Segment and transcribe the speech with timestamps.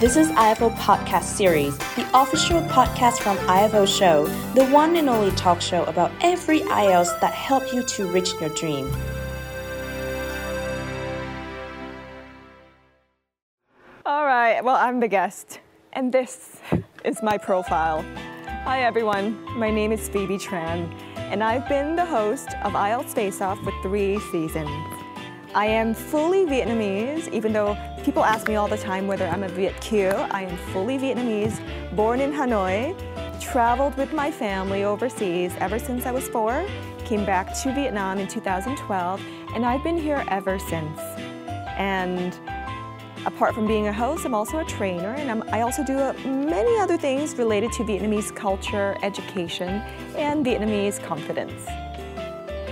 [0.00, 5.34] This is IFO Podcast Series, the official podcast from IFO Show, the one and only
[5.34, 8.88] talk show about every IELTS that help you to reach your dream.
[14.06, 15.58] All right, well, I'm the guest,
[15.92, 16.60] and this
[17.04, 18.02] is my profile.
[18.66, 19.42] Hi, everyone.
[19.58, 23.72] My name is Phoebe Tran, and I've been the host of IELTS Face Off for
[23.82, 24.97] three seasons.
[25.54, 29.48] I am fully Vietnamese, even though people ask me all the time whether I'm a
[29.48, 30.08] Viet Kieu.
[30.08, 31.58] I am fully Vietnamese,
[31.96, 32.94] born in Hanoi,
[33.40, 36.66] traveled with my family overseas ever since I was four,
[37.06, 39.22] came back to Vietnam in 2012,
[39.54, 41.00] and I've been here ever since.
[41.78, 42.38] And
[43.26, 46.12] Apart from being a host, I'm also a trainer, and I'm, i also do uh,
[46.24, 49.68] many other things related to Vietnamese culture, education,
[50.16, 51.66] and Vietnamese confidence.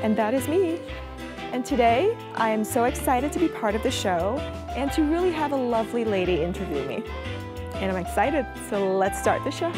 [0.00, 0.78] And that is me.
[1.50, 4.36] And today, I am so excited to be part of the show
[4.76, 7.02] and to really have a lovely lady interview me.
[7.76, 9.70] And I'm excited, so let's start the show.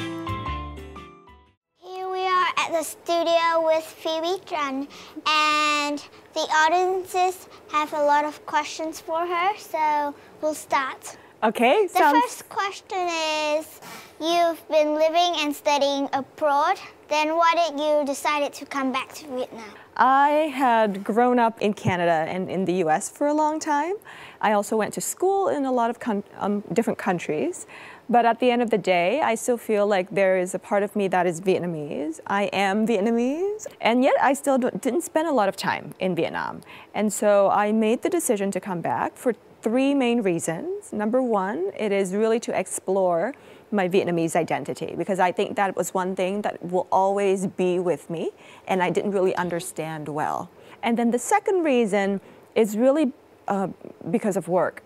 [1.78, 4.88] Here we are at the studio with Phoebe Tran,
[5.26, 11.16] and the audiences have a lot of questions for her, so we'll start.
[11.42, 13.08] Okay, The sounds first question
[13.56, 13.80] is
[14.20, 16.76] You've been living and studying abroad,
[17.08, 19.64] then why did you decide to come back to Vietnam?
[19.96, 23.94] I had grown up in Canada and in the US for a long time.
[24.42, 27.66] I also went to school in a lot of um, different countries.
[28.10, 30.82] But at the end of the day, I still feel like there is a part
[30.82, 32.20] of me that is Vietnamese.
[32.26, 33.66] I am Vietnamese.
[33.80, 36.60] And yet, I still don't- didn't spend a lot of time in Vietnam.
[36.92, 40.92] And so I made the decision to come back for three main reasons.
[40.92, 43.34] Number one, it is really to explore
[43.70, 48.10] my Vietnamese identity because I think that was one thing that will always be with
[48.10, 48.30] me
[48.66, 50.50] and I didn't really understand well.
[50.82, 52.20] And then the second reason
[52.54, 53.12] is really
[53.48, 53.68] uh,
[54.10, 54.82] because of work.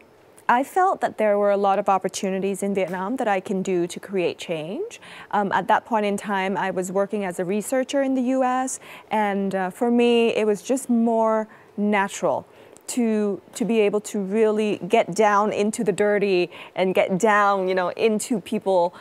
[0.47, 3.86] I felt that there were a lot of opportunities in Vietnam that I can do
[3.86, 5.00] to create change.
[5.30, 8.79] Um, at that point in time, I was working as a researcher in the US,
[9.11, 11.48] and uh, for me, it was just more
[11.79, 12.46] natural
[12.86, 17.74] to to be able to really get down into the dirty and get down you
[17.74, 18.92] know into people's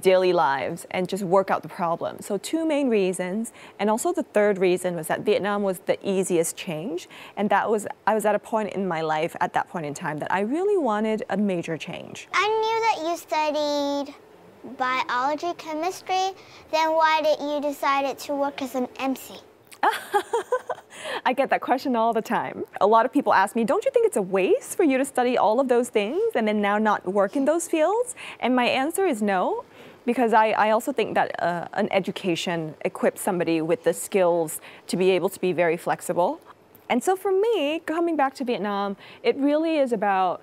[0.00, 4.22] daily lives and just work out the problem so two main reasons and also the
[4.22, 8.34] third reason was that vietnam was the easiest change and that was i was at
[8.34, 11.36] a point in my life at that point in time that i really wanted a
[11.36, 14.14] major change I knew that you studied
[14.78, 16.30] biology, chemistry,
[16.70, 19.34] then why did you decide to work as an MC?
[21.24, 22.64] I get that question all the time.
[22.80, 25.04] A lot of people ask me, don't you think it's a waste for you to
[25.04, 28.14] study all of those things and then now not work in those fields?
[28.40, 29.64] And my answer is no,
[30.04, 34.96] because I, I also think that uh, an education equips somebody with the skills to
[34.96, 36.40] be able to be very flexible.
[36.88, 40.42] And so for me, coming back to Vietnam, it really is about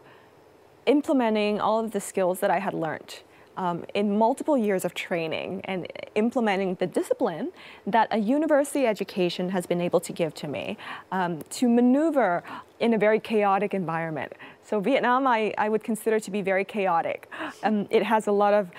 [0.85, 3.19] implementing all of the skills that I had learned
[3.57, 7.51] um, in multiple years of training and implementing the discipline
[7.85, 10.77] that a university education has been able to give to me
[11.11, 12.43] um, to maneuver
[12.79, 14.31] in a very chaotic environment.
[14.63, 17.29] So, Vietnam, I, I would consider to be very chaotic.
[17.63, 18.69] Um, it has a lot of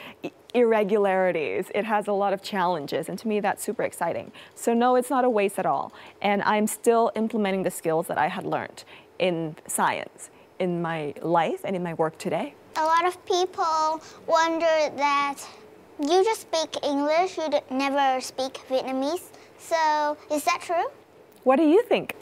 [0.55, 4.33] irregularities, it has a lot of challenges, and to me, that's super exciting.
[4.55, 5.93] So, no, it's not a waste at all.
[6.23, 8.85] And I'm still implementing the skills that I had learned
[9.19, 12.55] in science in my life and in my work today.
[12.77, 15.37] A lot of people wonder that
[16.01, 19.23] you just speak English, you never speak Vietnamese.
[19.59, 20.87] So, is that true?
[21.45, 22.15] What do you think?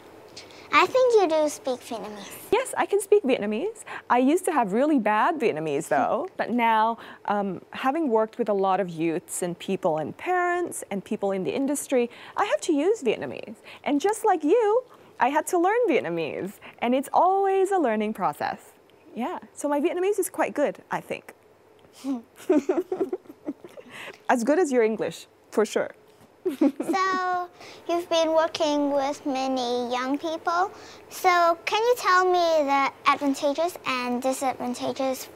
[0.71, 2.33] I think you do speak Vietnamese.
[2.51, 3.83] Yes, I can speak Vietnamese.
[4.09, 8.53] I used to have really bad Vietnamese though, but now, um, having worked with a
[8.53, 12.73] lot of youths and people and parents and people in the industry, I have to
[12.73, 13.55] use Vietnamese.
[13.83, 14.83] And just like you,
[15.19, 18.73] I had to learn Vietnamese, and it's always a learning process.
[19.17, 21.33] Yeah, so my Vietnamese is quite good, I think.
[24.29, 25.89] as good as your English, for sure.
[26.45, 27.49] so,
[27.89, 30.71] you've been working with many young people.
[31.09, 35.29] So, can you tell me the advantages and disadvantages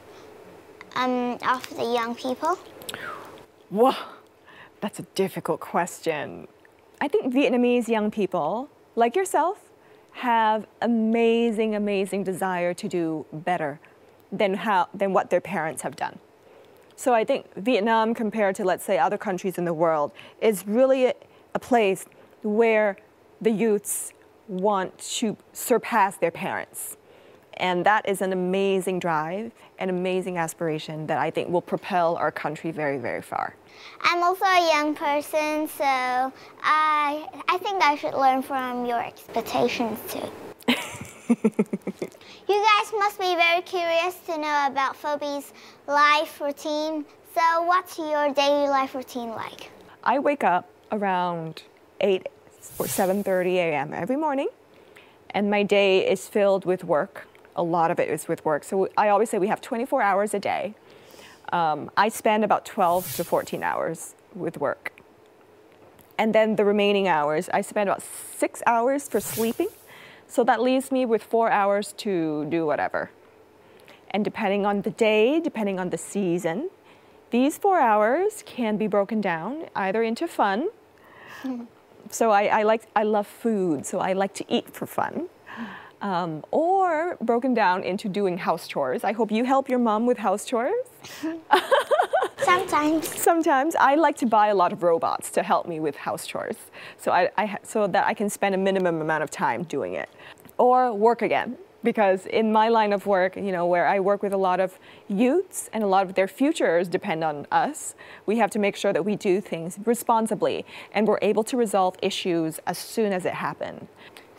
[0.95, 2.59] um, of the young people?
[3.71, 3.95] Whoa,
[4.79, 6.47] that's a difficult question.
[7.01, 9.70] I think Vietnamese young people, like yourself,
[10.11, 13.79] have amazing, amazing desire to do better
[14.31, 16.19] than how than what their parents have done.
[16.95, 20.11] So I think Vietnam, compared to let's say other countries in the world,
[20.41, 21.13] is really a,
[21.55, 22.05] a place
[22.43, 22.97] where
[23.41, 24.13] the youths
[24.47, 26.97] want to surpass their parents.
[27.61, 32.31] And that is an amazing drive, an amazing aspiration that I think will propel our
[32.31, 33.55] country very, very far.
[34.01, 39.99] I'm also a young person, so I, I think I should learn from your expectations
[40.11, 40.27] too.
[42.47, 45.53] You guys must be very curious to know about Phoebe's
[45.87, 47.05] life routine.
[47.33, 49.69] So, what's your daily life routine like?
[50.03, 51.63] I wake up around
[52.01, 52.27] 8
[52.77, 53.93] or 7:30 a.m.
[53.93, 54.49] every morning,
[55.29, 57.25] and my day is filled with work.
[57.55, 58.63] A lot of it is with work.
[58.63, 60.75] So I always say we have 24 hours a day.
[61.51, 64.93] Um, I spend about 12 to 14 hours with work.
[66.17, 69.69] And then the remaining hours, I spend about six hours for sleeping.
[70.27, 73.11] So that leaves me with four hours to do whatever.
[74.11, 76.69] And depending on the day, depending on the season,
[77.31, 80.69] these four hours can be broken down either into fun.
[82.11, 85.27] so I, I, like, I love food, so I like to eat for fun.
[86.01, 89.03] Um, or broken down into doing house chores.
[89.03, 90.73] I hope you help your mom with house chores.
[92.43, 93.07] Sometimes.
[93.07, 96.57] Sometimes I like to buy a lot of robots to help me with house chores,
[96.97, 100.09] so I, I so that I can spend a minimum amount of time doing it,
[100.57, 101.57] or work again.
[101.83, 104.77] Because in my line of work, you know, where I work with a lot of
[105.07, 107.95] youths and a lot of their futures depend on us,
[108.27, 110.63] we have to make sure that we do things responsibly
[110.93, 113.87] and we're able to resolve issues as soon as it happens.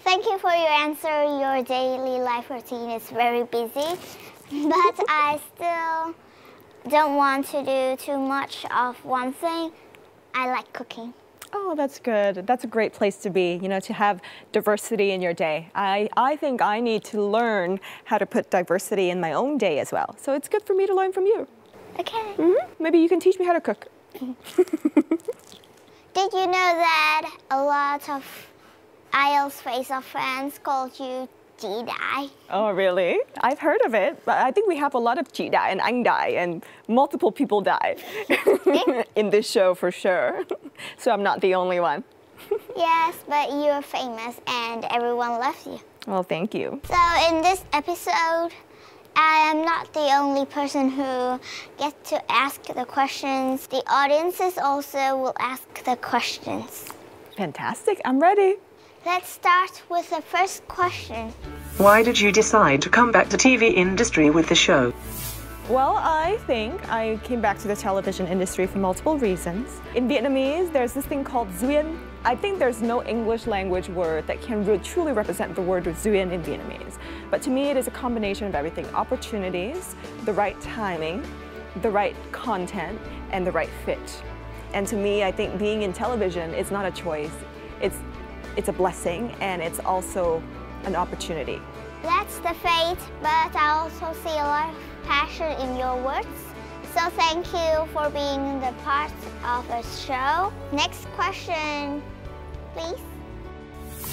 [0.05, 1.09] Thank you for your answer.
[1.09, 3.97] Your daily life routine is very busy,
[4.51, 6.15] but I still
[6.91, 9.73] don't want to do too much of one thing.
[10.35, 11.15] I like cooking.
[11.53, 12.47] Oh, that's good.
[12.47, 14.21] That's a great place to be, you know, to have
[14.51, 15.71] diversity in your day.
[15.75, 19.79] I, I think I need to learn how to put diversity in my own day
[19.79, 20.17] as well.
[20.19, 21.47] So it's good for me to learn from you.
[22.01, 22.35] Okay.
[22.39, 22.83] Mm-hmm.
[22.83, 23.87] Maybe you can teach me how to cook.
[24.15, 24.35] Did
[26.33, 28.52] you know that a lot of
[29.13, 31.29] IELTS face-off fans called you
[31.59, 32.29] Chị Đại?
[32.51, 33.19] Oh, really?
[33.41, 35.81] I've heard of it, but I think we have a lot of Chị Đại and
[35.81, 37.97] Ang Dai and multiple people die
[39.17, 40.45] in this show for sure.
[40.99, 42.03] So I'm not the only one.
[42.77, 45.79] yes, but you're famous and everyone loves you.
[46.07, 46.81] Well, thank you.
[46.85, 46.99] So
[47.29, 48.51] in this episode,
[49.15, 51.39] I am not the only person who
[51.79, 53.67] gets to ask the questions.
[53.69, 56.89] The audiences also will ask the questions.
[57.37, 58.01] Fantastic.
[58.05, 58.57] I'm ready.
[59.05, 61.33] Let's start with the first question.
[61.79, 64.95] Why did you decide to come back to TV industry with the show?
[65.69, 69.81] Well, I think I came back to the television industry for multiple reasons.
[69.97, 71.99] In Vietnamese, there's this thing called duyên.
[72.25, 76.31] I think there's no English language word that can really, truly represent the word duyên
[76.31, 76.97] in Vietnamese.
[77.29, 79.97] But to me, it is a combination of everything opportunities,
[80.27, 81.27] the right timing,
[81.81, 83.01] the right content,
[83.33, 84.23] and the right fit.
[84.75, 87.35] And to me, I think being in television is not a choice.
[87.81, 87.99] It's,
[88.57, 90.43] it's a blessing and it's also
[90.85, 91.61] an opportunity.
[92.03, 96.27] That's the fate, but I also see a lot of passion in your words.
[96.95, 99.13] So thank you for being the part
[99.45, 100.53] of a show.
[100.73, 102.03] Next question,
[102.75, 103.01] please.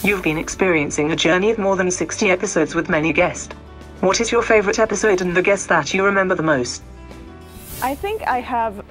[0.01, 3.53] You've been experiencing a journey of more than 60 episodes with many guests.
[3.99, 6.81] What is your favorite episode and the guest that you remember the most?
[7.81, 8.85] I think I have,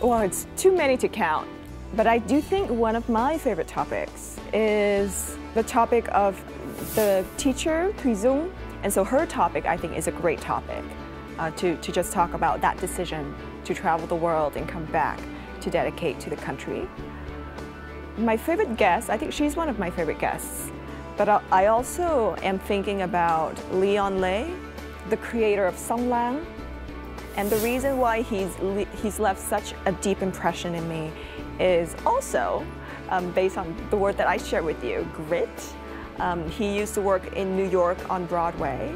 [0.00, 1.48] well, it's too many to count,
[1.94, 6.42] but I do think one of my favorite topics is the topic of
[6.94, 8.52] the teacher, Thuy Dung.
[8.82, 10.84] And so her topic, I think, is a great topic
[11.38, 13.34] uh, to, to just talk about that decision
[13.64, 15.18] to travel the world and come back
[15.60, 16.88] to dedicate to the country.
[18.18, 20.70] My favorite guest, I think she's one of my favorite guests,
[21.16, 24.50] but I also am thinking about Leon Le,
[25.10, 26.46] the creator of Song Lang.
[27.36, 28.54] And the reason why he's,
[29.02, 31.12] he's left such a deep impression in me
[31.60, 32.66] is also
[33.08, 35.48] um, based on the word that I share with you, grit.
[36.18, 38.94] Um, he used to work in New York on Broadway,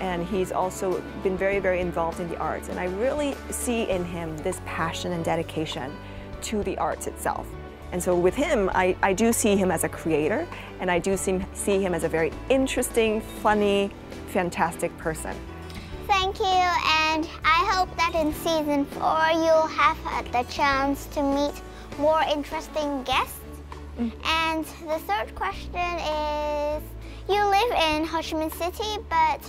[0.00, 2.68] and he's also been very, very involved in the arts.
[2.68, 5.94] And I really see in him this passion and dedication
[6.42, 7.46] to the arts itself.
[7.92, 10.46] And so with him, I, I do see him as a creator,
[10.78, 13.90] and I do see, see him as a very interesting, funny,
[14.28, 15.36] fantastic person.
[16.06, 19.98] Thank you, and I hope that in season four you'll have
[20.32, 21.60] the chance to meet
[22.00, 23.38] more interesting guests.
[23.98, 24.12] Mm.
[24.24, 26.82] And the third question is
[27.28, 29.40] you live in Ho Chi Minh City, but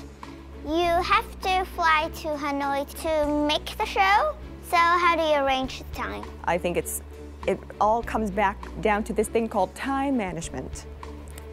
[0.65, 4.35] you have to fly to Hanoi to make the show.
[4.69, 6.23] So how do you arrange the time?
[6.43, 7.01] I think it's
[7.47, 10.85] it all comes back down to this thing called time management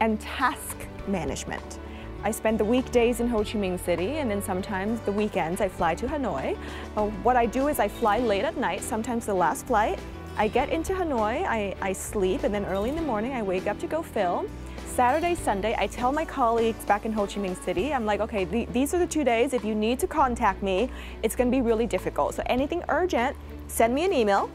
[0.01, 0.77] and task
[1.07, 1.79] management.
[2.25, 5.69] I spend the weekdays in Ho Chi Minh City and then sometimes the weekends I
[5.69, 6.59] fly to Hanoi.
[6.97, 9.99] Uh, what I do is I fly late at night, sometimes the last flight.
[10.41, 13.67] I get into Hanoi, I, I sleep, and then early in the morning I wake
[13.67, 14.49] up to go film.
[14.87, 18.45] Saturday, Sunday, I tell my colleagues back in Ho Chi Minh City, I'm like, okay,
[18.45, 19.53] th these are the two days.
[19.53, 20.91] If you need to contact me,
[21.25, 22.37] it's gonna be really difficult.
[22.37, 24.49] So anything urgent, send me an email,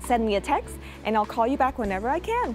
[0.00, 2.54] send me a text, and I'll call you back whenever I can.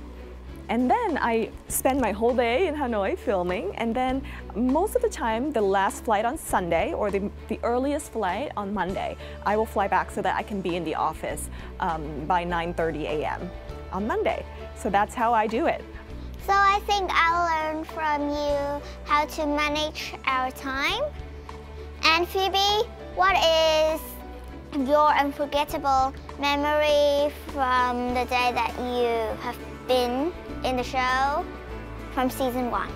[0.70, 4.22] And then I spend my whole day in Hanoi filming, and then
[4.56, 8.72] most of the time, the last flight on Sunday or the, the earliest flight on
[8.72, 11.50] Monday, I will fly back so that I can be in the office
[11.80, 13.50] um, by 9:30 a.m.
[13.92, 14.46] on Monday.
[14.78, 15.84] So that's how I do it.
[16.46, 21.02] So I think I'll learn from you how to manage our time.
[22.04, 24.00] And Phoebe, what is
[24.88, 29.58] your unforgettable memory from the day that you have
[29.88, 30.32] been
[30.64, 31.46] in the show
[32.14, 32.90] from season one?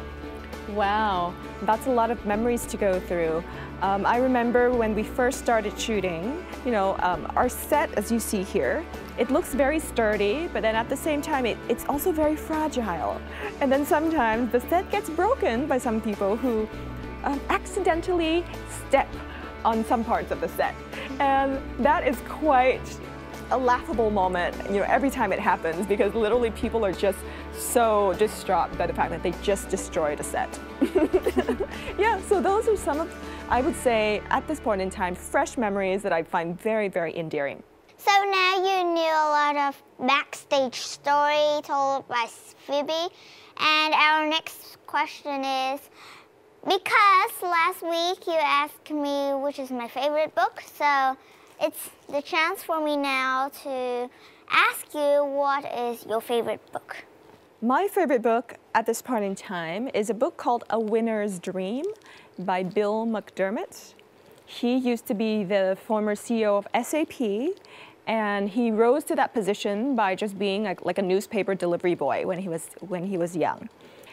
[0.69, 3.43] Wow, that's a lot of memories to go through.
[3.81, 8.19] Um, I remember when we first started shooting, you know, um, our set, as you
[8.19, 8.85] see here,
[9.17, 13.21] it looks very sturdy, but then at the same time, it, it's also very fragile.
[13.59, 16.67] And then sometimes the set gets broken by some people who
[17.23, 18.43] um, accidentally
[18.87, 19.07] step
[19.65, 20.75] on some parts of the set.
[21.19, 22.81] And that is quite
[23.51, 27.19] a laughable moment, you know, every time it happens because literally people are just
[27.57, 30.59] so distraught by the fact that they just destroyed a set.
[31.97, 33.13] yeah, so those are some of,
[33.49, 37.15] I would say, at this point in time, fresh memories that I find very, very
[37.17, 37.63] endearing.
[37.97, 42.27] So now you knew a lot of backstage story told by
[42.67, 43.13] Phoebe.
[43.57, 45.79] And our next question is
[46.65, 51.15] because last week you asked me which is my favorite book, so
[51.61, 54.09] it's the chance for me now to
[54.49, 57.05] ask you what is your favorite book?
[57.63, 61.85] My favorite book at this point in time is a book called A Winner's Dream
[62.37, 63.93] by Bill McDermott.
[64.45, 67.55] He used to be the former CEO of SAP
[68.05, 72.27] and he rose to that position by just being like, like a newspaper delivery boy
[72.27, 73.69] when he was when he was young.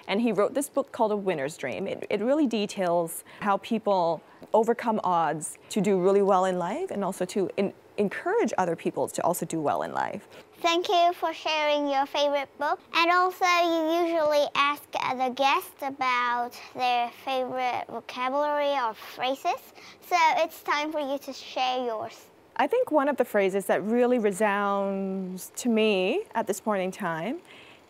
[0.07, 1.89] And he wrote this book called A Winner's Dream.
[1.89, 4.23] It, it really details how people
[4.55, 9.09] overcome odds to do really well in life and also to in, encourage other people
[9.09, 10.29] to also do well in life.
[10.63, 12.81] Thank you for sharing your favorite book.
[12.93, 19.61] And also, you usually ask the guests about their favorite vocabulary or phrases.
[20.07, 22.27] So it's time for you to share yours.
[22.57, 26.93] I think one of the phrases that really resounds to me at this point in
[26.93, 27.39] time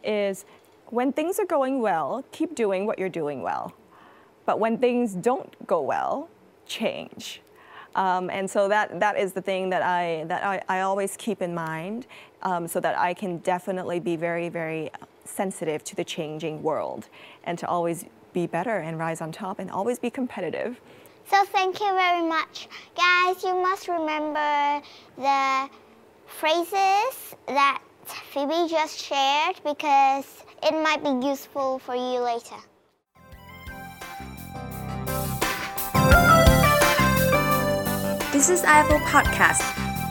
[0.04, 0.44] is
[0.90, 3.72] when things are going well, keep doing what you're doing well.
[4.46, 6.28] But when things don't go well,
[6.66, 7.40] change.
[7.94, 11.42] Um, and so that, that is the thing that I, that I, I always keep
[11.42, 12.06] in mind
[12.42, 14.90] um, so that I can definitely be very, very
[15.25, 17.09] sensitive to the changing world
[17.44, 20.80] and to always be better and rise on top and always be competitive.
[21.26, 22.68] So thank you very much.
[22.97, 24.82] Guys, you must remember
[25.16, 25.68] the
[26.26, 32.56] phrases that Phoebe just shared because it might be useful for you later.
[38.40, 39.61] This is IFO Podcast.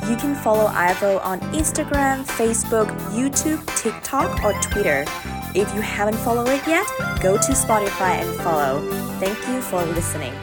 [0.07, 5.03] You can follow IFO on Instagram, Facebook, YouTube, TikTok, or Twitter.
[5.55, 6.85] If you haven't followed it yet,
[7.23, 8.87] go to Spotify and follow.
[9.19, 10.35] Thank you for listening.